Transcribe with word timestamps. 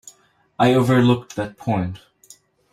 I 0.57 0.73
overlooked 0.73 1.35
that 1.35 1.57
point. 1.57 1.99